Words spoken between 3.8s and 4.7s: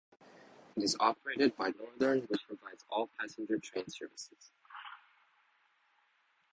services.